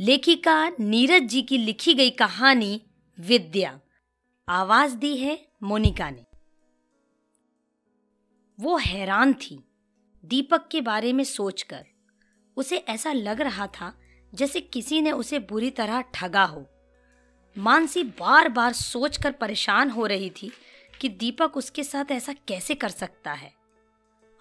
लेखिका 0.00 0.68
नीरज 0.80 1.22
जी 1.22 1.42
की 1.42 1.58
लिखी 1.58 1.94
गई 1.94 2.10
कहानी 2.10 2.82
विद्या। 3.20 3.80
आवाज़ 4.48 4.96
दी 4.96 5.16
है 5.16 5.48
मोनिका 5.62 6.10
ने। 6.10 6.26
वो 8.60 8.76
हैरान 8.76 9.34
थी 9.34 9.64
दीपक 10.24 10.68
के 10.68 10.80
बारे 10.80 11.12
में 11.12 11.24
सोचकर। 11.24 11.86
उसे 12.56 12.76
ऐसा 12.76 13.12
लग 13.12 13.40
रहा 13.40 13.66
था 13.66 14.00
जैसे 14.34 14.60
किसी 14.60 15.00
ने 15.00 15.12
उसे 15.12 15.38
बुरी 15.38 15.70
तरह 15.70 16.00
ठगा 16.00 16.44
हो। 16.44 16.66
मानसी 17.58 18.02
बार 18.02 18.48
बार 18.48 18.72
सोचकर 18.72 19.32
परेशान 19.32 19.90
हो 19.90 20.06
रही 20.06 20.30
थी 20.30 20.52
कि 21.00 21.08
दीपक 21.08 21.56
उसके 21.56 21.84
साथ 21.84 22.04
ऐसा 22.10 22.32
कैसे 22.32 22.74
कर 22.74 22.88
सकता 22.88 23.32
है। 23.32 23.54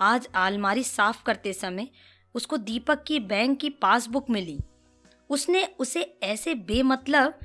आज 0.01 0.27
आलमारी 0.35 0.83
साफ़ 0.83 1.23
करते 1.23 1.53
समय 1.53 1.89
उसको 2.35 2.57
दीपक 2.57 3.03
की 3.03 3.19
बैंक 3.19 3.59
की 3.59 3.69
पासबुक 3.69 4.29
मिली। 4.29 4.59
उसने 5.29 5.63
उसे 5.79 6.01
ऐसे 6.23 6.55
बेमतलब 6.55 7.39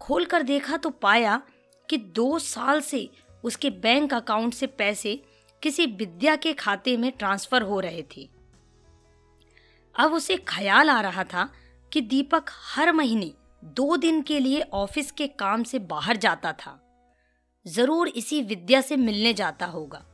खोलकर 0.00 0.42
देखा 0.42 0.76
तो 0.76 0.90
पाया 0.90 1.40
कि 1.88 1.96
दो 1.96 2.38
साल 2.38 2.80
से 2.80 3.08
उसके 3.44 3.70
बैंक 3.70 4.14
अकाउंट 4.14 4.54
से 4.54 4.66
पैसे 4.66 5.20
किसी 5.62 5.86
विद्या 5.86 6.36
के 6.36 6.52
खाते 6.52 6.96
में 6.96 7.10
ट्रांसफ़र 7.12 7.62
हो 7.62 7.80
रहे 7.80 8.02
थे। 8.16 8.28
अब 9.94 10.12
उसे 10.12 10.36
ख्याल 10.48 10.90
आ 10.90 11.00
रहा 11.00 11.24
था 11.24 11.48
कि 11.92 12.00
दीपक 12.00 12.50
हर 12.74 12.92
महीने 12.92 13.32
दो 13.62 13.96
दिन 13.96 14.20
के 14.22 14.38
लिए 14.38 14.60
ऑफ़िस 14.74 15.10
के 15.10 15.26
काम 15.28 15.62
से 15.62 15.78
बाहर 15.78 16.16
जाता 16.16 16.52
था। 16.52 16.78
ज़रूर 17.66 18.08
इसी 18.08 18.40
विद्या 18.42 18.80
से 18.80 18.96
मिलने 18.96 19.32
जाता 19.34 19.66
होगा, 19.66 20.04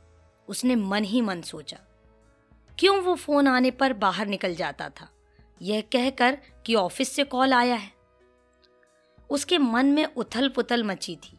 उसने 0.47 0.75
मन 0.75 1.03
ही 1.03 1.21
मन 1.21 1.41
सोचा। 1.41 1.77
क्यों 2.77 2.99
वो 3.01 3.15
फ़ोन 3.15 3.47
आने 3.47 3.71
पर 3.71 3.93
बाहर 3.93 4.27
निकल 4.27 4.55
जाता 4.55 4.89
था? 4.89 5.09
यह 5.61 5.81
कहकर 5.81 6.37
कि 6.65 6.75
ऑफ़िस 6.75 7.11
से 7.11 7.23
कॉल 7.23 7.53
आया 7.53 7.75
है। 7.75 7.91
उसके 9.29 9.57
मन 9.57 9.85
में 9.85 10.05
उथल 10.05 10.49
पुथल 10.49 10.83
मची 10.83 11.15
थी। 11.15 11.37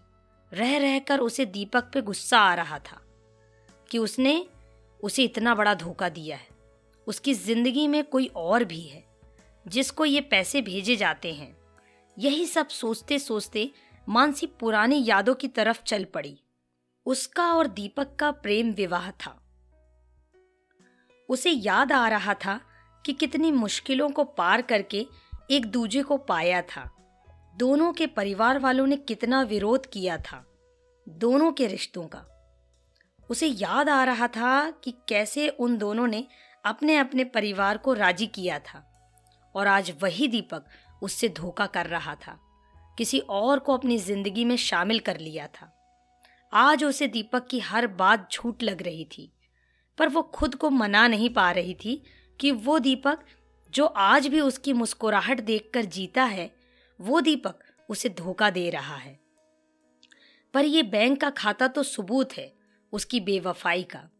रह, 0.53 0.79
रहकर 0.79 1.19
उसे 1.19 1.45
दीपक 1.47 1.91
पे 1.92 2.01
गुस्सा 2.01 2.39
आ 2.39 2.55
रहा 2.55 2.79
था 2.79 3.01
कि 3.91 3.98
उसने 3.98 4.47
उसे 5.01 5.25
इतना 5.25 5.55
बड़ा 5.55 5.75
धोखा 5.75 6.09
दिया 6.09 6.37
है। 6.37 6.47
उसकी 7.07 7.34
ज़िंदगी 7.34 7.89
में 7.89 8.05
कोई 8.05 8.27
और 8.27 8.65
भी 8.65 8.81
है, 8.81 9.05
जिसको 9.69 10.05
ये 10.05 10.20
पैसे 10.20 10.62
भेजे 10.62 10.97
जाते 10.97 11.33
हैं। 11.33 11.57
यही 12.19 12.47
सब 12.47 12.69
सोचते 12.69 13.19
सोचते 13.19 13.70
मानसी 14.09 14.47
पुरानी 14.47 15.05
यादों 15.07 15.35
की 15.35 15.48
तरफ़ 15.48 15.83
चल 15.83 16.05
पड़ी। 16.05 16.39
उसका 17.07 17.53
और 17.55 17.67
दीपक 17.67 18.17
का 18.17 18.31
प्रेम 18.31 18.73
विवाह 18.73 19.11
था। 19.11 19.41
उसे 21.29 21.51
याद 21.51 21.92
आ 21.92 22.09
रहा 22.09 22.35
था 22.35 22.61
कि 23.05 23.13
कितनी 23.13 23.53
मुश्किलों 23.53 24.09
को 24.11 24.25
पार 24.25 24.63
करके 24.63 25.07
एक 25.51 25.67
दूजे 25.67 26.03
को 26.03 26.17
पाया 26.19 26.63
था। 26.67 26.89
दोनों 27.57 27.93
के 27.93 28.07
परिवार 28.07 28.59
वालों 28.59 28.87
ने 28.87 28.97
कितना 28.99 29.43
विरोध 29.43 29.87
किया 29.87 30.17
था, 30.19 30.45
दोनों 31.07 31.53
के 31.53 31.67
रिश्तों 31.67 32.07
का। 32.07 32.25
उसे 33.31 33.47
याद 33.47 33.89
आ 33.89 34.03
रहा 34.05 34.27
था 34.29 34.71
कि 34.85 34.95
कैसे 35.09 35.49
उन 35.49 35.77
दोनों 35.79 36.07
ने 36.07 36.27
अपने 36.65 36.97
अपने 36.97 37.25
परिवार 37.27 37.79
को 37.79 37.93
राज़ी 37.93 38.27
किया 38.27 38.59
था 38.59 38.85
और 39.55 39.67
आज 39.67 39.93
वही 40.03 40.29
दीपक 40.29 40.65
उससे 41.03 41.29
धोखा 41.31 41.67
कर 41.67 41.87
रहा 41.87 42.15
था, 42.17 42.39
किसी 42.99 43.19
और 43.21 43.59
को 43.59 43.77
अपनी 43.77 43.99
ज़िंदगी 43.99 44.45
में 44.45 44.57
शामिल 44.57 44.99
कर 45.01 45.19
लिया 45.19 45.47
था। 45.47 45.73
आज 46.53 46.85
उसे 46.85 47.07
दीपक 47.09 47.47
की 47.47 47.59
हर 47.61 47.87
बात 47.87 48.29
झूठ 48.33 48.63
लग 48.63 48.83
रही 48.83 49.05
थी, 49.09 49.31
पर 49.99 50.09
वो 50.09 50.23
खुद 50.25 50.55
को 50.55 50.71
मना 50.71 51.07
नहीं 51.09 51.31
पा 51.31 51.51
रही 51.51 51.75
थी 51.75 52.03
कि 52.41 52.50
वो 52.50 52.78
दीपक, 52.78 53.19
जो 53.70 53.84
आज 53.86 54.27
भी 54.27 54.41
उसकी 54.41 54.72
मुस्कुराहट 54.72 55.41
देखकर 55.41 55.84
जीता 55.84 56.25
है, 56.25 56.55
वो 57.00 57.20
दीपक 57.20 57.58
उसे 57.89 58.08
धोखा 58.08 58.50
दे 58.50 58.70
रहा 58.70 58.97
है। 58.97 59.20
पर 60.55 60.64
ये 60.64 60.83
बैंक 60.83 61.20
का 61.20 61.30
खाता 61.30 61.69
तो 61.69 61.83
सबूत 61.83 62.33
है, 62.33 62.52
उसकी 62.92 63.20
बेवफाई 63.20 63.83
का। 63.83 64.11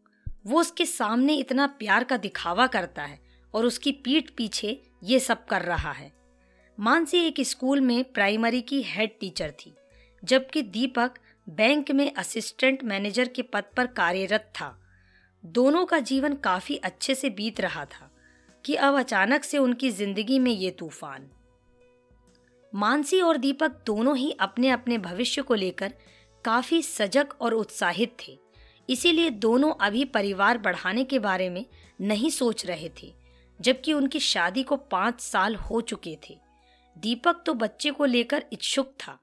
वो 0.45 0.59
उसके 0.59 0.85
सामने 0.85 1.35
इतना 1.35 1.67
प्यार 1.67 2.03
का 2.03 2.17
दिखावा 2.17 2.67
करता 2.67 3.03
है 3.03 3.19
और 3.53 3.65
उसकी 3.65 3.91
पीठ 3.91 4.29
पीछे 4.29 4.81
ये 5.03 5.19
सब 5.19 5.45
कर 5.45 5.61
रहा 5.61 5.91
है। 5.91 6.13
मानसी 6.79 7.17
एक 7.17 7.35
स्कूल 7.39 7.81
में 7.81 8.03
प्राइमरी 8.03 8.61
की 8.61 8.81
हेड 8.81 9.19
टीचर 9.19 9.51
थी, 9.51 9.75
जबकि 10.23 10.61
दीपक 10.61 11.11
बैंक 11.49 11.91
में 11.91 12.13
असिस्टेंट 12.13 12.83
मैनेजर 12.83 13.27
के 13.27 13.41
पद 13.41 13.63
पर 13.77 13.87
कार्यरत 13.87 14.51
था। 14.55 14.81
दोनों 15.45 15.85
का 15.85 15.99
जीवन 15.99 16.33
काफ़ी 16.33 16.75
अच्छे 16.75 17.15
से 17.15 17.29
बीत 17.29 17.61
रहा 17.61 17.85
था। 17.85 18.08
कि 18.65 18.75
अब 18.75 18.97
अचानक 18.99 19.43
से 19.43 19.57
उनकी 19.57 19.89
ज़िंदगी 19.91 20.39
में 20.39 20.51
ये 20.51 20.71
तूफ़ान। 20.71 21.29
मानसी 22.73 23.21
और 23.21 23.37
दीपक 23.37 23.81
दोनों 23.85 24.15
ही 24.17 24.31
अपने 24.31 24.69
अपने 24.69 24.97
भविष्य 24.97 25.41
को 25.41 25.55
लेकर 25.55 25.93
काफ़ी 26.45 26.81
सजग 26.81 27.33
और 27.41 27.53
उत्साहित 27.53 28.15
थे। 28.19 28.37
इसीलिए 28.89 29.29
दोनों 29.29 29.71
अभी 29.81 30.03
परिवार 30.07 30.57
बढ़ाने 30.57 31.03
के 31.03 31.19
बारे 31.19 31.49
में 31.49 31.65
नहीं 31.99 32.29
सोच 32.29 32.65
रहे 32.65 32.89
थे, 33.01 33.11
जबकि 33.59 33.93
उनकी 33.93 34.19
शादी 34.19 34.63
को 34.63 34.75
पाँच 34.75 35.19
साल 35.21 35.55
हो 35.55 35.81
चुके 35.81 36.17
थे। 36.29 36.37
दीपक 36.95 37.43
तो 37.45 37.53
बच्चे 37.53 37.91
को 37.91 38.05
लेकर 38.05 38.45
इच्छुक 38.53 38.93
था, 38.99 39.17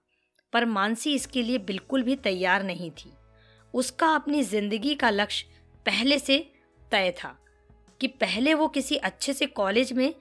पर 0.53 0.65
मानसी 0.67 1.15
इसके 1.15 1.43
लिए 1.43 1.59
बिल्कुल 1.61 2.03
भी 2.03 2.17
तैयार 2.19 2.63
नहीं 2.63 2.91
थी। 2.93 3.13
उसका 3.75 4.15
अपनी 4.15 4.43
ज़िंदगी 4.45 4.95
का 4.95 5.11
लक्ष्य 5.11 5.47
पहले 5.87 6.19
से 6.19 6.39
तय 6.93 7.11
था। 7.19 7.37
कि 8.01 8.07
पहले 8.07 8.55
वो 8.55 8.69
किसी 8.69 8.97
अच्छे 8.97 9.33
से 9.33 9.47
कॉलेज 9.47 9.93
में 9.93 10.15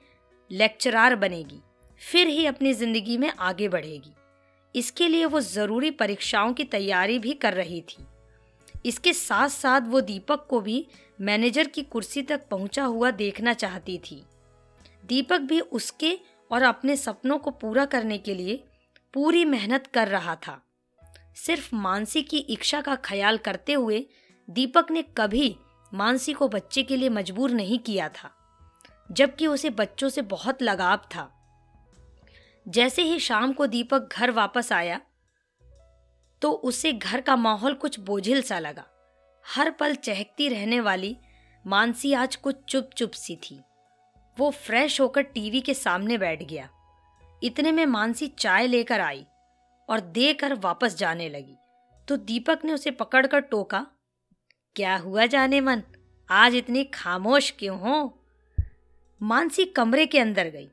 लेक्चरार 0.50 1.16
बनेगी, 1.16 1.60
फिर 2.00 2.26
ही 2.26 2.46
अपनी 2.46 2.72
ज़िंदगी 2.72 3.16
में 3.18 3.30
आगे 3.30 3.68
बढ़ेगी। 3.68 4.12
इसके 4.74 5.08
लिए 5.08 5.24
वो 5.24 5.40
ज़रूरी 5.40 5.90
परीक्षाओं 5.92 6.52
की 6.52 6.64
तैयारी 6.66 7.18
भी 7.18 7.32
कर 7.34 7.54
रही 7.54 7.80
थी। 7.80 8.06
इसके 8.84 9.12
साथ 9.12 9.48
साथ 9.48 9.88
वो 9.88 10.00
दीपक 10.02 10.46
को 10.50 10.60
भी 10.60 10.86
मैनेजर 11.18 11.66
की 11.66 11.82
कुर्सी 11.82 12.22
तक 12.22 12.46
पहुँचा 12.50 12.84
हुआ 12.84 13.10
देखना 13.12 13.52
चाहती 13.54 13.98
थी। 14.00 14.22
दीपक 15.04 15.40
भी 15.40 15.60
उसके 15.60 16.18
और 16.50 16.62
अपने 16.62 16.96
सपनों 16.96 17.38
को 17.38 17.50
पूरा 17.52 17.84
करने 17.84 18.18
के 18.18 18.34
लिए 18.34 18.62
पूरी 19.14 19.44
मेहनत 19.44 19.86
कर 19.86 20.08
रहा 20.08 20.34
था। 20.38 20.60
सिर्फ़ 21.36 21.74
मानसी 21.74 22.22
की 22.22 22.38
इच्छा 22.38 22.80
का 22.80 22.94
ख्याल 22.96 23.38
करते 23.38 23.72
हुए 23.72 24.04
दीपक 24.48 24.90
ने 24.90 25.02
कभी 25.16 25.56
मानसी 25.92 26.32
को 26.32 26.48
बच्चे 26.48 26.82
के 26.82 26.96
लिए 26.96 27.08
मजबूर 27.08 27.50
नहीं 27.50 27.78
किया 27.78 28.08
था, 28.08 28.30
जबकि 29.10 29.46
उसे 29.46 29.70
बच्चों 29.70 30.08
से 30.08 30.22
बहुत 30.24 30.62
लगाव 30.62 30.96
था। 31.14 31.30
जैसे 32.66 33.02
ही 33.02 33.18
शाम 33.18 33.52
को 33.52 33.66
दीपक 33.66 34.08
घर 34.12 34.30
वापस 34.30 34.72
आया 34.72 35.00
तो 36.42 36.50
उसे 36.50 36.92
घर 36.92 37.20
का 37.20 37.36
माहौल 37.36 37.74
कुछ 37.74 37.98
बोझिल 38.00 38.42
सा 38.42 38.58
लगा। 38.58 38.84
हर 39.44 39.70
पल 39.70 39.94
चहकती 39.94 40.48
रहने 40.48 40.80
वाली 40.80 41.16
मानसी 41.64 42.12
आज 42.12 42.36
कुछ 42.36 42.56
चुप 42.68 42.90
चुप 42.96 43.10
सी 43.10 43.36
थी। 43.42 43.60
वो 44.36 44.50
फ्रेश 44.50 45.00
होकर 45.00 45.22
टीवी 45.22 45.60
के 45.60 45.74
सामने 45.74 46.18
बैठ 46.18 46.42
गया। 46.42 46.68
इतने 47.42 47.72
में 47.72 47.84
मानसी 47.86 48.26
चाय 48.28 48.66
लेकर 48.66 49.00
आई 49.00 49.24
और 49.88 50.00
देकर 50.00 50.54
वापस 50.54 50.96
जाने 50.96 51.28
लगी। 51.28 51.56
तो 52.08 52.16
दीपक 52.18 52.64
ने 52.64 52.72
उसे 52.72 52.90
पकड़कर 52.92 53.40
टोका 53.40 53.86
क्या 54.76 54.96
हुआ 54.96 55.26
जाने 55.26 55.60
मन? 55.60 55.82
आज 56.30 56.54
इतनी 56.54 56.84
खामोश 56.84 57.50
क्यों 57.50 57.78
हो? 57.80 58.18
मानसी 59.22 59.64
कमरे 59.64 60.06
के 60.06 60.18
अंदर 60.18 60.48
गई 60.48 60.68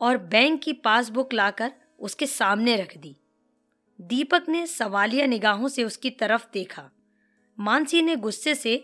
और 0.00 0.16
बैंक 0.18 0.62
की 0.62 0.72
पासबुक 0.72 1.32
लाकर 1.32 1.72
उसके 2.00 2.26
सामने 2.26 2.76
रख 2.76 2.96
दी। 2.96 3.16
दीपक 4.00 4.48
ने 4.48 4.66
सवालिया 4.66 5.26
निगाहों 5.26 5.68
से 5.68 5.84
उसकी 5.84 6.10
तरफ़ 6.10 6.46
देखा। 6.52 6.90
मानसी 7.58 8.02
ने 8.02 8.16
गुस्से 8.16 8.54
से 8.54 8.76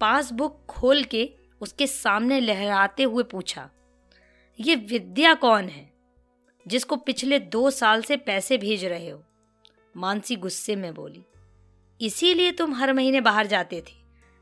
पासबुक 0.00 0.64
खोल 0.68 1.04
के 1.04 1.30
उसके 1.60 1.86
सामने 1.86 2.40
लहराते 2.40 3.02
हुए 3.02 3.22
पूछा, 3.22 3.70
ये 4.60 4.74
विद्या 4.74 5.34
कौन 5.34 5.64
है 5.64 5.90
जिसको 6.66 6.96
पिछले 6.96 7.38
दो 7.38 7.70
साल 7.70 8.02
से 8.02 8.16
पैसे 8.16 8.58
भेज 8.58 8.84
रहे 8.84 9.10
हो? 9.10 9.22
मानसी 9.96 10.36
गुस्से 10.36 10.76
में 10.76 10.94
बोली 10.94 11.24
इसीलिए 12.00 12.52
तुम 12.52 12.74
हर 12.74 12.92
महीने 12.92 13.20
बाहर 13.20 13.46
जाते 13.46 13.80
थे। 13.80 13.96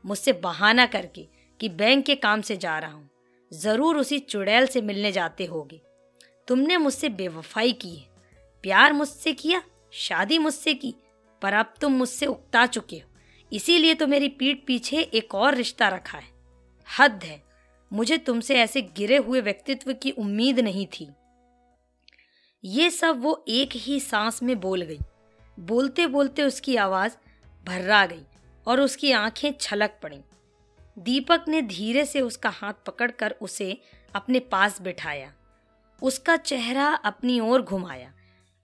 मुझसे 0.05 0.33
बहाना 0.33 0.85
करके 0.85 1.27
कि 1.59 1.69
बैंक 1.69 2.05
के 2.05 2.15
काम 2.15 2.41
से 2.41 2.57
जा 2.57 2.77
रहा 2.79 2.91
हूँ। 2.91 3.09
ज़रूर 3.51 3.97
उसी 3.97 4.19
चुड़ैल 4.19 4.67
से 4.67 4.81
मिलने 4.81 5.11
जाते 5.11 5.45
होगे। 5.45 5.81
तुमने 6.47 6.77
मुझसे 6.77 7.09
बेवफाई 7.09 7.71
की 7.71 7.95
है। 7.95 8.05
प्यार 8.63 8.93
मुझसे 8.93 9.33
किया, 9.33 9.61
शादी 9.91 10.37
मुझसे 10.37 10.73
की, 10.73 10.93
पर 11.41 11.53
अब 11.53 11.73
तुम 11.81 11.93
मुझसे 11.93 12.25
उकता 12.25 12.65
चुके 12.65 12.95
हो। 12.95 13.09
इसीलिए 13.51 13.93
तो 13.93 14.07
मेरी 14.07 14.29
पीठ 14.29 14.65
पीछे 14.65 15.01
एक 15.01 15.35
और 15.35 15.55
रिश्ता 15.55 15.87
रखा 15.87 16.17
है। 16.17 16.29
हद 16.99 17.23
है, 17.23 17.41
मुझे 17.91 18.17
तुमसे 18.17 18.55
ऐसे 18.55 18.81
गिरे 18.81 19.17
हुए 19.17 19.41
व्यक्तित्व 19.41 19.93
की 19.93 20.11
उम्मीद 20.11 20.59
नहीं 20.59 20.85
थी। 20.85 21.07
ये 22.63 22.89
सब 22.89 23.21
वो 23.21 23.45
एक 23.47 23.69
ही 23.75 23.99
सांस 23.99 24.43
में 24.43 24.59
बोल 24.59 24.81
गई। 24.81 24.99
बोलते 25.57 26.07
बोलते 26.07 26.43
उसकी 26.43 26.75
आवाज़ 26.75 27.17
भर्रा 27.67 28.05
गई 28.05 28.25
और 28.67 28.81
उसकी 28.81 29.11
आँखें 29.11 29.51
छलक 29.61 29.99
पड़ी। 30.03 30.19
दीपक 30.97 31.45
ने 31.47 31.61
धीरे 31.61 32.05
से 32.05 32.21
उसका 32.21 32.49
हाथ 32.49 32.73
पकड़कर 32.85 33.35
उसे 33.41 33.81
अपने 34.15 34.39
पास 34.39 34.81
बिठाया। 34.81 35.33
उसका 36.01 36.35
चेहरा 36.37 36.87
अपनी 36.95 37.39
ओर 37.39 37.61
घुमाया। 37.61 38.11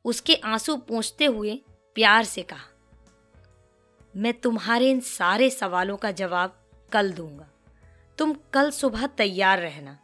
उसके 0.05 0.35
आँसू 0.35 0.75
पोंछते 0.77 1.25
हुए 1.25 1.55
प्यार 1.95 2.23
से 2.23 2.41
कहा, 2.41 2.67
मैं 4.15 4.33
तुम्हारे 4.33 4.89
इन 4.91 4.99
सारे 4.99 5.49
सवालों 5.49 5.97
का 5.97 6.11
जवाब 6.11 6.59
कल 6.91 7.11
दूँगा। 7.13 7.47
तुम 8.17 8.33
कल 8.53 8.71
सुबह 8.71 9.07
तैयार 9.07 9.59
रहना। 9.59 9.97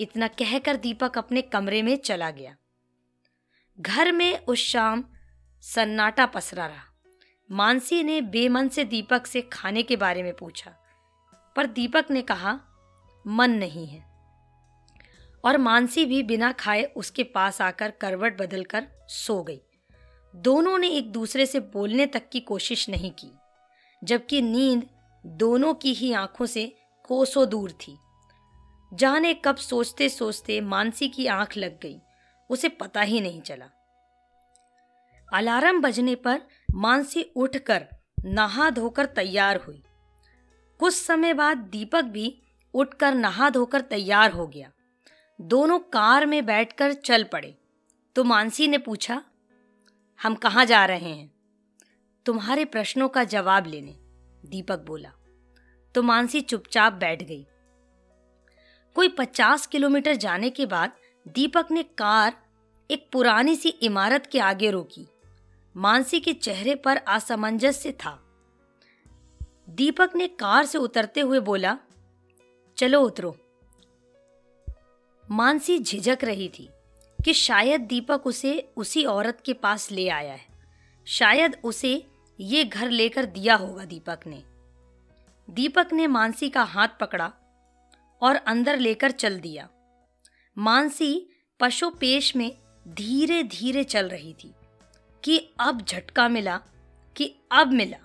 इतना 0.00 0.28
कहकर 0.28 0.76
दीपक 0.76 1.18
अपने 1.18 1.42
कमरे 1.42 1.82
में 1.82 1.96
चला 1.96 2.30
गया। 2.30 2.56
घर 3.80 4.12
में 4.12 4.38
उस 4.38 4.58
शाम 4.58 5.04
सन्नाटा 5.62 6.26
पसरा 6.26 6.66
रहा। 6.66 6.93
मानसी 7.50 8.02
ने 8.02 8.20
बेमन 8.20 8.68
से 8.68 8.84
दीपक 8.84 9.26
से 9.26 9.40
खाने 9.42 9.82
के 9.82 9.96
बारे 9.96 10.22
में 10.22 10.32
पूछा, 10.36 10.70
पर 11.56 11.66
दीपक 11.66 12.06
ने 12.10 12.22
कहा, 12.22 12.58
मन 13.26 13.50
नहीं 13.50 13.86
है। 13.86 14.02
और 15.44 15.58
मानसी 15.58 16.04
भी 16.06 16.22
बिना 16.22 16.52
खाए 16.52 16.82
उसके 16.96 17.22
पास 17.24 17.60
आकर 17.62 17.90
करवट 17.90 18.38
बदलकर 18.38 18.86
सो 19.08 19.42
गई। 19.42 19.60
दोनों 20.34 20.78
ने 20.78 20.88
एक 20.88 21.12
दूसरे 21.12 21.46
से 21.46 21.60
बोलने 21.60 22.06
तक 22.06 22.28
की 22.28 22.40
कोशिश 22.40 22.88
नहीं 22.88 23.10
की, 23.10 23.30
जबकि 24.02 24.42
नींद 24.42 24.86
दोनों 25.24 25.74
की 25.74 25.92
ही 25.94 26.12
आँखों 26.12 26.46
से 26.46 26.66
कोसों 27.04 27.48
दूर 27.48 27.72
थी। 27.72 27.96
जाने 28.92 29.34
कब 29.34 29.56
सोचते 29.56 30.08
सोचते 30.08 30.60
मानसी 30.60 31.08
की 31.08 31.26
आँख 31.26 31.56
लग 31.56 31.80
गई, 31.80 32.00
उसे 32.50 32.68
पता 32.68 33.00
ही 33.00 33.20
नहीं 33.20 33.40
चला। 33.40 33.70
अलार्म 35.28 35.80
बजने 35.80 36.14
पर 36.14 36.42
मानसी 36.74 37.22
उठकर 37.22 37.86
नहा 38.24 38.70
धोकर 38.70 39.06
तैयार 39.06 39.56
हुई। 39.56 39.82
कुछ 40.78 40.94
समय 40.94 41.34
बाद 41.34 41.58
दीपक 41.58 42.04
भी 42.04 42.42
उठकर 42.74 43.14
नहा 43.14 43.50
धोकर 43.50 43.80
तैयार 43.80 44.30
हो 44.30 44.46
गया। 44.46 44.72
दोनों 45.40 45.78
कार 45.78 46.26
में 46.26 46.46
बैठकर 46.46 46.92
चल 46.92 47.24
पड़े। 47.24 47.58
तो 48.16 48.24
मानसी 48.24 48.68
ने 48.68 48.78
पूछा, 48.78 49.24
हम 50.22 50.34
कहाँ 50.34 50.64
जा 50.64 50.84
रहे 50.84 51.10
हैं? 51.10 51.34
तुम्हारे 52.26 52.64
प्रश्नों 52.64 53.08
का 53.08 53.24
जवाब 53.24 53.66
लेने, 53.66 53.96
दीपक 54.50 54.78
बोला। 54.78 55.12
तो 55.94 56.02
मानसी 56.02 56.40
चुपचाप 56.40 56.92
बैठ 56.92 57.22
गई। 57.22 57.46
कोई 58.94 59.08
पचास 59.08 59.66
किलोमीटर 59.66 60.14
जाने 60.14 60.50
के 60.50 60.66
बाद 60.66 60.92
दीपक 61.28 61.66
ने 61.70 61.82
कार 61.82 62.36
एक 62.90 63.08
पुरानी 63.12 63.56
सी 63.56 63.68
इमारत 63.68 64.26
के 64.26 64.40
आगे 64.40 64.70
रोकी। 64.70 65.06
मानसी 65.76 66.20
के 66.20 66.32
चेहरे 66.32 66.74
पर 66.74 66.96
असमंजस्य 66.96 67.92
था। 67.92 68.20
दीपक 69.70 70.10
ने 70.16 70.28
कार 70.28 70.66
से 70.66 70.78
उतरते 70.78 71.20
हुए 71.20 71.40
बोला, 71.40 71.78
चलो 72.76 73.00
उतरो। 73.00 73.36
मानसी 75.30 75.78
झिझक 75.78 76.18
रही 76.24 76.48
थी 76.48 76.68
कि 77.24 77.32
शायद 77.32 77.80
दीपक 77.80 78.26
उसे 78.26 78.72
उसी 78.76 79.04
औरत 79.04 79.42
के 79.44 79.52
पास 79.52 79.90
ले 79.90 80.08
आया 80.08 80.32
है। 80.32 80.46
शायद 81.06 81.56
उसे 81.64 82.06
ये 82.40 82.64
घर 82.64 82.90
लेकर 82.90 83.24
दिया 83.24 83.54
होगा 83.54 83.84
दीपक 83.84 84.20
ने। 84.26 84.42
दीपक 85.50 85.88
ने 85.92 86.06
मानसी 86.06 86.48
का 86.48 86.62
हाथ 86.62 86.88
पकड़ा 87.00 87.32
और 88.22 88.36
अंदर 88.36 88.78
लेकर 88.78 89.10
चल 89.10 89.40
दिया। 89.40 89.68
मानसी 90.58 91.28
पशुपेश 91.60 92.36
में 92.36 92.58
धीरे 92.88 93.42
धीरे 93.42 93.84
चल 93.84 94.08
रही 94.08 94.32
थी। 94.32 94.54
कि 95.24 95.38
अब 95.60 95.80
झटका 95.82 96.28
मिला 96.28 96.56
कि 97.16 97.34
अब 97.52 97.72
मिला। 97.72 97.98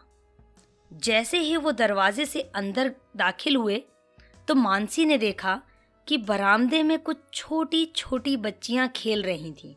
जैसे 0.91 1.39
ही 1.39 1.57
वो 1.57 1.71
दरवाजे 1.71 2.25
से 2.25 2.41
अंदर 2.55 2.93
दाखिल 3.17 3.55
हुए 3.55 3.83
तो 4.47 4.55
मानसी 4.55 5.05
ने 5.05 5.17
देखा 5.17 5.61
कि 6.07 6.17
बरामदे 6.17 6.83
में 6.83 6.97
कुछ 6.99 7.17
छोटी 7.33 7.85
छोटी 7.85 8.37
बच्चियाँ 8.37 8.87
खेल 8.87 9.23
रही 9.23 9.51
थीं, 9.53 9.75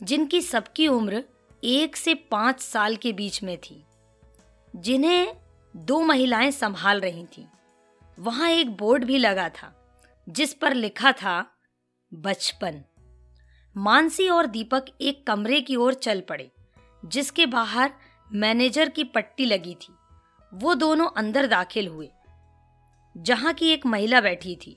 जिनकी 0.00 0.40
सबकी 0.40 0.88
उम्र 0.88 1.22
एक 1.64 1.96
से 1.96 2.14
पाँच 2.14 2.60
साल 2.60 2.96
के 2.96 3.12
बीच 3.12 3.42
में 3.42 3.56
थी। 3.58 3.84
जिन्हें 4.76 5.36
दो 5.76 6.00
महिलाएँ 6.00 6.50
संभाल 6.50 7.00
रही 7.00 7.24
थीं। 7.26 7.46
वहाँ 8.18 8.50
एक 8.50 8.76
बोर्ड 8.76 9.04
भी 9.04 9.18
लगा 9.18 9.48
था 9.48 9.74
जिस 10.28 10.54
पर 10.54 10.74
लिखा 10.74 11.12
था 11.12 11.44
बचपन। 12.12 12.82
मानसी 13.76 14.28
और 14.28 14.46
दीपक 14.46 14.84
एक 15.00 15.26
कमरे 15.26 15.60
की 15.60 15.76
ओर 15.76 15.94
चल 15.94 16.20
पड़े, 16.20 16.50
जिसके 17.04 17.46
बाहर 17.46 17.92
मैनेजर 18.32 18.88
की 18.88 19.04
पट्टी 19.04 19.44
लगी 19.44 19.74
थी। 19.74 19.94
वो 20.52 20.74
दोनों 20.74 21.08
अंदर 21.16 21.46
दाखिल 21.46 21.88
हुए, 21.88 22.10
जहाँ 23.16 23.52
की 23.52 23.68
एक 23.68 23.86
महिला 23.86 24.20
बैठी 24.20 24.56
थी, 24.56 24.76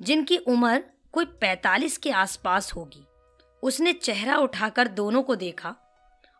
जिनकी 0.00 0.36
उम्र 0.36 0.82
कोई 1.12 1.24
पैतालीस 1.24 1.98
के 1.98 2.10
आसपास 2.10 2.72
होगी। 2.74 3.06
उसने 3.62 3.92
चेहरा 3.92 4.36
उठाकर 4.36 4.88
दोनों 4.88 5.22
को 5.22 5.36
देखा 5.36 5.74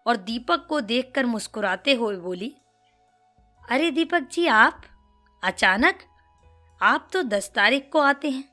और 0.06 0.16
दीपक 0.16 0.66
को 0.66 0.80
देखकर 0.80 1.26
मुस्कुराते 1.26 1.94
हुए 1.94 2.16
बोली, 2.16 2.54
अरे 3.70 3.90
दीपक 3.90 4.20
जी, 4.20 4.46
आप? 4.46 4.82
अचानक? 5.42 5.98
आप 6.80 7.08
तो 7.12 7.22
दस 7.22 7.50
तारीख 7.54 7.88
को 7.92 7.98
आते 7.98 8.30
हैं। 8.30 8.51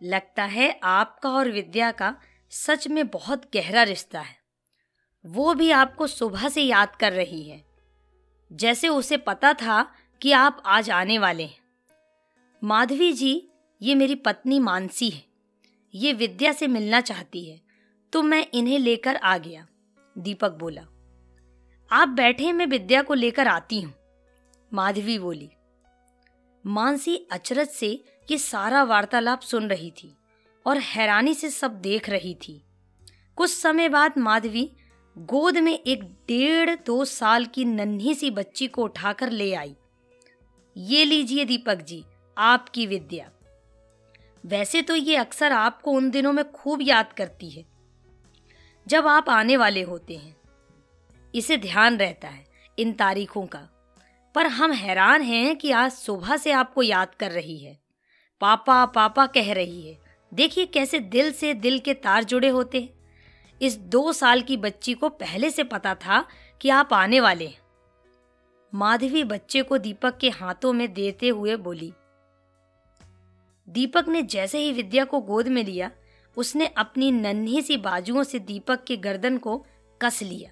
लगता 0.00 0.44
है 0.44 0.78
आपका 0.82 1.30
और 1.30 1.50
विद्या 1.50 1.90
का 1.92 2.14
सच 2.52 2.86
में 2.88 3.06
बहुत 3.08 3.44
गहरा 3.54 3.82
रिश्ता 3.82 4.20
है। 4.20 4.36
वो 5.24 5.54
भी 5.54 5.70
आपको 5.70 6.06
सुबह 6.06 6.48
से 6.48 6.62
याद 6.62 6.94
कर 6.96 7.12
रही 7.12 7.42
है। 7.42 7.62
जैसे 8.50 8.88
उसे 8.88 9.16
पता 9.16 9.52
था 9.52 9.82
कि 10.20 10.32
आप 10.32 10.62
आज 10.66 10.90
आने 10.90 11.18
वाले 11.18 11.44
हैं। 11.44 11.58
माधवी 12.62 13.12
जी, 13.12 13.48
ये 13.80 13.94
मेरी 13.94 14.14
पत्नी 14.14 14.58
मानसी 14.58 15.10
है। 15.10 15.22
ये 15.94 16.12
विद्या 16.12 16.52
से 16.52 16.66
मिलना 16.66 17.00
चाहती 17.00 17.44
है 17.44 17.60
तो 18.12 18.22
मैं 18.22 18.46
इन्हें 18.54 18.78
लेकर 18.78 19.16
आ 19.16 19.36
गया, 19.38 19.66
दीपक 20.16 20.52
बोला। 20.52 20.82
आप 21.90 22.08
बैठे 22.08 22.52
मैं 22.52 22.66
विद्या 22.66 23.02
को 23.02 23.14
लेकर 23.14 23.48
आती 23.48 23.80
हूँ, 23.80 23.92
माधवी 24.72 25.18
बोली। 25.18 25.50
मानसी 26.64 27.16
अचरज 27.32 27.68
से 27.68 27.92
ये 28.28 28.38
सारा 28.38 28.82
वार्तालाप 28.82 29.40
सुन 29.40 29.68
रही 29.68 29.90
थी 29.90 30.14
और 30.66 30.78
हैरानी 30.78 31.34
से 31.34 31.50
सब 31.50 31.80
देख 31.80 32.08
रही 32.10 32.34
थी। 32.34 32.62
कुछ 33.36 33.50
समय 33.50 33.88
बाद 33.88 34.18
माधवी 34.18 34.70
गोद 35.16 35.58
में 35.58 35.72
एक 35.72 36.04
डेढ़ 36.28 36.74
दो 36.86 37.04
साल 37.04 37.46
की 37.46 37.64
नन्ही 37.64 38.14
सी 38.14 38.30
बच्ची 38.30 38.66
को 38.66 38.84
उठाकर 38.84 39.30
ले 39.30 39.52
आई। 39.54 39.74
ये 40.76 41.04
लीजिए 41.04 41.44
दीपक 41.44 41.82
जी, 41.82 42.04
आपकी 42.36 42.86
विद्या। 42.86 43.30
वैसे 44.44 44.82
तो 44.82 44.94
ये 44.94 45.16
अक्सर 45.16 45.52
आपको 45.52 45.92
उन 45.92 46.10
दिनों 46.10 46.32
में 46.32 46.50
खूब 46.52 46.82
याद 46.82 47.12
करती 47.12 47.50
है, 47.50 47.64
जब 48.86 49.06
आप 49.06 49.28
आने 49.30 49.56
वाले 49.56 49.82
होते 49.82 50.16
हैं। 50.16 50.36
इसे 51.34 51.56
ध्यान 51.56 51.98
रहता 51.98 52.28
है 52.28 52.46
इन 52.78 52.92
तारीखों 52.92 53.46
का। 53.46 53.68
पर 54.34 54.46
हम 54.46 54.72
हैरान 54.72 55.22
हैं 55.22 55.56
कि 55.56 55.70
आज 55.72 55.92
सुबह 55.92 56.36
से 56.36 56.52
आपको 56.52 56.82
याद 56.82 57.14
कर 57.14 57.30
रही 57.30 57.58
है। 57.58 57.79
पापा 58.40 58.84
पापा 58.86 59.26
कह 59.26 59.52
रही 59.52 59.88
है। 59.88 59.98
देखिए 60.32 60.66
कैसे 60.66 60.98
दिल 60.98 61.30
से 61.32 61.52
दिल 61.54 61.78
के 61.78 61.94
तार 61.94 62.24
जुड़े 62.24 62.48
होते 62.48 62.80
हैं। 62.80 62.88
इस 63.60 63.76
दो 63.78 64.12
साल 64.12 64.42
की 64.42 64.56
बच्ची 64.56 64.94
को 64.94 65.08
पहले 65.08 65.50
से 65.50 65.64
पता 65.64 65.94
था 65.94 66.24
कि 66.60 66.70
आप 66.70 66.92
आने 66.92 67.20
वाले 67.20 67.50
माधवी 68.72 69.24
बच्चे 69.24 69.62
को 69.62 69.78
दीपक 69.78 70.18
के 70.18 70.28
हाथों 70.30 70.72
में 70.72 70.92
देते 70.92 71.28
हुए 71.28 71.56
बोली, 71.56 71.92
दीपक 73.68 74.08
ने 74.08 74.22
जैसे 74.22 74.58
ही 74.58 74.72
विद्या 74.72 75.04
को 75.04 75.20
गोद 75.20 75.48
में 75.48 75.64
लिया, 75.64 75.90
उसने 76.36 76.66
अपनी 76.66 77.10
नन्ही 77.12 77.62
सी 77.62 77.76
बाजुओं 77.76 78.22
से 78.22 78.38
दीपक 78.38 78.84
के 78.84 78.96
गर्दन 78.96 79.38
को 79.38 79.56
कस 80.00 80.22
लिया 80.22 80.50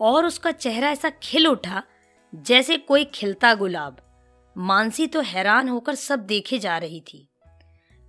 और 0.00 0.26
उसका 0.26 0.50
चेहरा 0.50 0.90
ऐसा 0.90 1.10
खिल 1.22 1.46
उठा 1.46 1.82
जैसे 2.32 2.76
कोई 2.76 3.04
खिलता 3.04 3.54
गुलाब। 3.54 3.96
मानसी 4.60 5.06
तो 5.06 5.20
हैरान 5.20 5.68
होकर 5.68 5.94
सब 5.94 6.24
देखे 6.26 6.58
जा 6.58 6.76
रही 6.78 7.00
थी। 7.02 7.26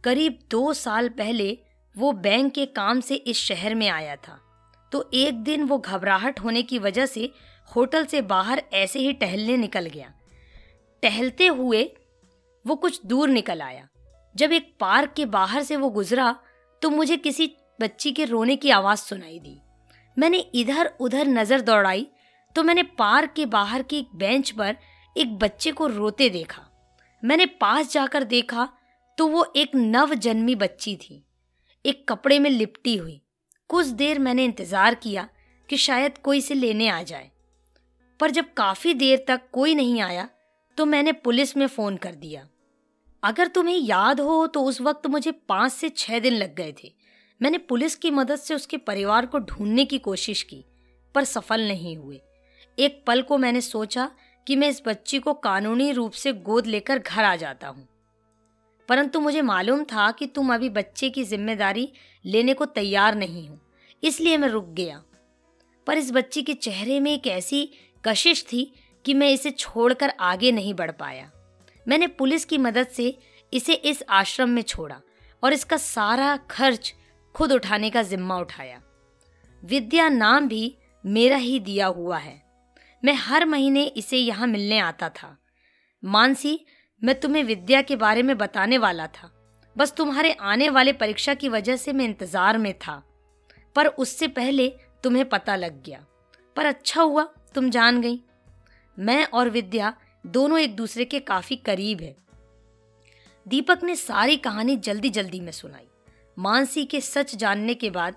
करीब 0.03 0.39
दो 0.51 0.73
साल 0.73 1.07
पहले 1.09 1.57
वो 1.95 2.11
बैंक 2.13 2.53
के 2.53 2.65
काम 2.65 2.99
से 2.99 3.15
इस 3.15 3.37
शहर 3.37 3.75
में 3.75 3.87
आया 3.89 4.15
था। 4.17 4.37
तो 4.91 5.09
एक 5.13 5.43
दिन 5.43 5.63
वो 5.63 5.77
घबराहट 5.77 6.39
होने 6.39 6.63
की 6.63 6.79
वजह 6.79 7.05
से 7.05 7.31
होटल 7.69 8.05
से 8.05 8.21
बाहर 8.23 8.63
ऐसे 8.73 8.99
ही 8.99 9.13
टहलने 9.13 9.57
निकल 9.57 9.85
गया। 9.85 10.11
टहलते 11.03 11.47
हुए 11.47 11.83
वो 12.65 12.75
कुछ 12.75 13.01
दूर 13.05 13.29
निकल 13.29 13.61
आया। 13.61 13.87
जब 14.35 14.51
एक 14.51 14.73
पार्क 14.79 15.13
के 15.15 15.25
बाहर 15.27 15.63
से 15.63 15.75
वो 15.75 15.89
गुजरा 15.89 16.35
तो 16.81 16.89
मुझे 16.89 17.17
किसी 17.17 17.51
बच्ची 17.79 18.11
के 18.11 18.25
रोने 18.25 18.55
की 18.55 18.69
आवाज़ 18.71 18.99
सुनाई 18.99 19.39
दी। 19.39 19.59
मैंने 20.17 20.37
इधर 20.55 20.93
उधर 20.99 21.27
नज़र 21.29 21.61
दौड़ाई 21.61 22.07
तो 22.55 22.63
मैंने 22.63 22.83
पार्क 22.83 23.33
के 23.35 23.45
बाहर 23.47 23.81
की 23.81 23.99
एक 23.99 24.15
बेंच 24.15 24.49
पर 24.51 24.75
एक 25.15 25.37
बच्चे 25.37 25.71
को 25.71 25.87
रोते 25.87 26.29
देखा। 26.29 26.61
मैंने 27.23 27.45
पास 27.61 27.91
जाकर 27.91 28.23
देखा 28.25 28.67
तो 29.17 29.27
वो 29.27 29.45
एक 29.55 29.75
नव 29.75 30.13
जन्मी 30.15 30.55
बच्ची 30.55 30.95
थी। 30.95 31.23
एक 31.85 32.05
कपड़े 32.09 32.39
में 32.39 32.49
लिपटी 32.49 32.95
हुई। 32.95 33.19
कुछ 33.69 33.87
देर 33.87 34.19
मैंने 34.19 34.45
इंतज़ार 34.45 34.95
किया 34.95 35.27
कि 35.69 35.77
शायद 35.77 36.17
कोई 36.17 36.37
इसे 36.37 36.53
लेने 36.53 36.87
आ 36.89 37.01
जाए। 37.03 37.29
पर 38.19 38.31
जब 38.31 38.53
काफ़ी 38.53 38.93
देर 38.93 39.23
तक 39.27 39.41
कोई 39.53 39.75
नहीं 39.75 40.01
आया 40.01 40.27
तो 40.77 40.85
मैंने 40.85 41.11
पुलिस 41.13 41.55
में 41.57 41.67
फ़ोन 41.67 41.97
कर 41.97 42.15
दिया। 42.15 42.47
अगर 43.23 43.47
तुम्हें 43.47 43.77
याद 43.77 44.19
हो 44.19 44.45
तो 44.47 44.63
उस 44.63 44.81
वक्त 44.81 45.07
मुझे 45.07 45.31
पाँच 45.31 45.71
से 45.71 45.89
छः 45.89 46.19
दिन 46.19 46.33
लग 46.33 46.55
गए 46.55 46.73
थे। 46.73 46.91
मैंने 47.41 47.57
पुलिस 47.59 47.95
की 47.95 48.11
मदद 48.11 48.35
से 48.37 48.55
उसके 48.55 48.77
परिवार 48.79 49.25
को 49.25 49.39
ढूँढने 49.39 49.85
की 49.85 49.97
कोशिश 49.99 50.41
की, 50.43 50.63
पर 51.15 51.23
सफल 51.25 51.67
नहीं 51.67 51.95
हुए। 51.97 52.21
एक 52.77 53.03
पल 53.07 53.21
को 53.21 53.37
मैंने 53.37 53.61
सोचा 53.61 54.09
कि 54.47 54.55
मैं 54.55 54.69
इस 54.69 54.81
बच्ची 54.85 55.19
को 55.19 55.33
कानूनी 55.33 55.91
रूप 55.91 56.11
से 56.11 56.33
गोद 56.33 56.67
लेकर 56.67 56.99
घर 56.99 57.23
आ 57.23 57.35
जाता 57.35 57.67
हूँ। 57.67 57.87
परंतु 58.89 59.19
मुझे 59.19 59.41
मालूम 59.41 59.83
था 59.83 60.09
कि 60.11 60.25
तुम 60.25 60.53
अभी 60.53 60.69
बच्चे 60.69 61.09
की 61.09 61.23
ज़िम्मेदारी 61.23 61.87
लेने 62.25 62.53
को 62.53 62.65
तैयार 62.65 63.15
नहीं 63.15 63.47
हो, 63.49 63.57
इसलिए 64.03 64.37
मैं 64.37 64.47
रुक 64.47 64.65
गया। 64.67 65.01
पर 65.87 65.97
इस 65.97 66.11
बच्ची 66.11 66.41
के 66.41 66.53
चेहरे 66.53 66.99
में 66.99 67.13
एक 67.13 67.27
ऐसी 67.27 67.69
कशिश 68.03 68.43
थी 68.43 68.71
कि 69.05 69.13
मैं 69.13 69.29
इसे 69.29 69.51
छोड़कर 69.51 70.13
आगे 70.19 70.51
नहीं 70.51 70.73
बढ़ 70.73 70.91
पाया। 70.91 71.31
मैंने 71.85 72.07
पुलिस 72.07 72.45
की 72.45 72.57
मदद 72.57 72.87
से 72.87 73.17
इसे 73.53 73.73
इस 73.73 74.03
आश्रम 74.09 74.49
में 74.49 74.61
छोड़ा 74.61 74.99
और 75.43 75.53
इसका 75.53 75.77
सारा 75.77 76.35
खर्च 76.49 76.93
खुद 77.35 77.51
उठाने 77.51 77.89
का 77.89 78.01
जिम्मा 78.03 78.37
उठाया। 78.37 78.81
विद्या 79.63 80.07
नाम 80.09 80.47
भी 80.47 80.75
मेरा 81.03 81.37
ही 81.37 81.59
दिया 81.59 81.87
हुआ 81.87 82.17
है। 82.17 82.41
मैं 83.03 83.13
हर 83.13 83.45
महीने 83.45 83.83
इसे 83.83 84.17
यहाँ 84.17 84.47
मिलने 84.47 84.79
आता 84.79 85.09
था। 85.09 85.37
मानसी, 86.03 86.59
मैं 87.01 87.19
तुम्हें 87.19 87.43
विद्या 87.43 87.81
के 87.81 87.95
बारे 87.95 88.23
में 88.23 88.37
बताने 88.37 88.77
वाला 88.77 89.07
था। 89.07 89.31
बस 89.75 89.93
तुम्हारे 89.93 90.31
आने 90.31 90.69
वाले 90.69 90.93
परीक्षा 90.93 91.33
की 91.33 91.49
वजह 91.49 91.75
से 91.75 91.93
मैं 91.93 92.05
इंतज़ार 92.05 92.57
में 92.57 92.73
था। 92.73 93.01
पर 93.75 93.87
उससे 93.87 94.27
पहले 94.27 94.67
तुम्हें 95.03 95.29
पता 95.29 95.55
लग 95.55 95.83
गया। 95.83 96.05
पर 96.55 96.65
अच्छा 96.65 97.01
हुआ, 97.01 97.23
तुम 97.55 97.69
जान 97.69 98.01
गई। 98.01 98.19
मैं 98.97 99.25
और 99.25 99.49
विद्या 99.49 99.93
दोनों 100.25 100.59
एक 100.59 100.75
दूसरे 100.75 101.05
के 101.05 101.19
काफ़ी 101.19 101.55
करीब 101.55 102.01
है। 102.01 102.15
दीपक 103.45 103.83
ने 103.83 103.95
सारी 103.95 104.37
कहानी 104.37 104.75
जल्दी 104.77 105.09
जल्दी 105.09 105.39
में 105.39 105.51
सुनाई। 105.51 105.87
मानसी 106.37 106.85
के 106.85 107.01
सच 107.01 107.35
जानने 107.35 107.73
के 107.73 107.89
बाद 107.89 108.15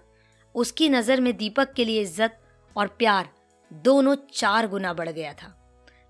उसकी 0.55 0.89
नज़र 0.89 1.21
में 1.21 1.37
दीपक 1.37 1.73
के 1.73 1.85
लिए 1.85 2.03
इज़्ज़त 2.03 2.39
और 2.77 2.87
प्यार 2.89 3.29
दोनों 3.73 4.17
चार 4.33 4.67
गुना 4.67 4.93
बढ़ 4.93 5.09
गया 5.09 5.33
था। 5.33 5.61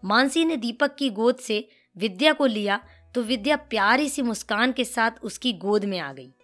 मानसी 0.05 0.45
ने 0.45 0.57
दीपक 0.57 0.95
की 0.95 1.11
गोद 1.11 1.37
से 1.37 1.69
विद्या 1.97 2.33
को 2.33 2.47
लिया 2.47 2.81
तो 3.15 3.23
विद्या 3.23 3.57
प्यारी 3.57 4.09
सी 4.09 4.23
मुस्कान 4.23 4.73
के 4.73 4.85
साथ 4.85 5.11
उसकी 5.23 5.53
गोद 5.53 5.85
में 5.85 5.99
आ 5.99 6.13
गई। 6.13 6.35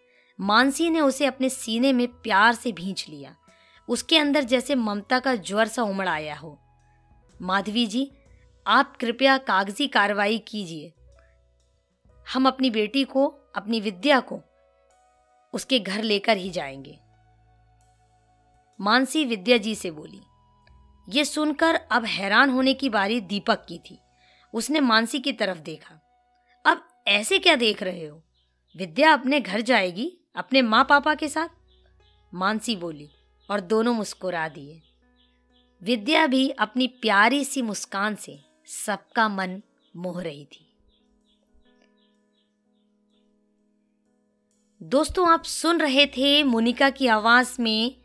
मानसी 0.41 0.91
ने 0.91 1.01
उसे 1.01 1.27
अपने 1.27 1.49
सीने 1.49 1.93
में 1.93 2.09
प्यार 2.09 2.55
से 2.55 2.73
भींच 2.73 3.07
लिया। 3.09 3.37
उसके 3.89 4.19
अंदर 4.19 4.45
जैसे 4.45 4.75
ममता 4.75 5.19
का 5.19 5.35
ज्वर 5.35 5.69
सा 5.69 5.83
उमड़ 5.83 6.09
आया 6.09 6.37
हो। 6.37 6.59
माधवी 7.43 7.87
जी, 7.87 8.13
आप 8.67 8.97
कृपया 8.97 9.39
कागज़ी 9.39 9.87
कार्रवाई 9.89 10.39
कीजिए। 10.39 10.93
हम 12.35 12.47
अपनी 12.47 12.71
बेटी 12.71 13.05
को, 13.05 13.27
अपनी 13.55 13.81
विद्या 13.81 14.21
को 14.21 14.41
उसके 15.53 15.79
घर 15.79 16.03
लेकर 16.03 16.37
ही 16.37 16.51
जाएँगे। 16.51 16.99
मानसी 18.81 19.25
विद्या 19.25 19.57
जी 19.57 19.75
से 19.75 19.91
बोली 19.91 20.21
ये 21.11 21.25
सुनकर 21.25 21.75
अब 21.75 22.05
हैरान 22.05 22.51
होने 22.51 22.75
की 22.75 22.89
बारी 22.89 23.21
दीपक 23.21 23.67
की 23.69 23.79
थी। 23.79 23.99
उसने 24.55 24.81
मानसी 24.81 25.21
की 25.21 25.33
तरफ़ 25.33 25.59
देखा। 25.59 25.95
अब 26.67 26.89
ऐसे 27.09 27.39
क्या 27.39 27.55
देख 27.55 27.83
रहे 27.83 28.07
हो? 28.07 28.23
विद्या 28.77 29.13
अपने 29.13 29.41
घर 29.41 29.61
जाएगी, 29.61 30.19
अपने 30.37 30.63
माँ 30.63 30.85
पापा 30.85 31.15
के 31.15 31.29
साथ? 31.29 31.49
मानसी 32.35 32.77
बोली 32.77 33.09
और 33.51 33.61
दोनों 33.61 33.95
मुस्कुरा 33.95 34.49
दिए। 34.49 34.83
विद्या 35.83 36.27
भी 36.27 36.51
अपनी 36.51 36.87
प्यारी 36.87 37.45
सी 37.45 37.63
मुस्कान 37.63 38.15
से 38.15 38.41
सबका 38.67 39.29
मन 39.29 39.63
मोह 39.97 40.23
रही 40.23 40.45
थी। 40.45 40.67
दोस्तों, 44.83 45.29
आप 45.29 45.43
सुन 45.43 45.81
रहे 45.81 46.07
थे 46.07 46.43
मोनिका 46.43 46.91
की 46.91 47.07
आवाज़ 47.07 47.63
में 47.63 48.00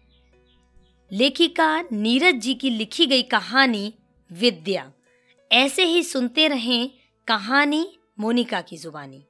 लेखिका 1.12 1.82
नीरज 1.92 2.36
जी 2.36 2.54
की 2.54 2.70
लिखी 2.70 3.06
गई 3.06 3.22
कहानी 3.22 3.94
विद्या। 4.32 4.92
ऐसे 5.52 5.86
ही 5.86 6.04
सुनते 6.04 6.48
रहें 6.48 6.90
कहानी 7.28 7.98
मोनिका 8.20 8.62
की 8.62 8.78
जुबानी। 8.78 9.24